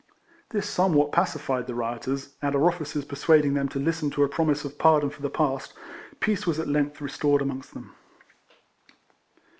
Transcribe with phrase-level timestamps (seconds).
[0.49, 4.65] This somewhat pacified the rioters, and our officers persuading them to listen to a promise
[4.65, 5.73] of pardon for the past,
[6.19, 7.93] peace was at length restored amongst them.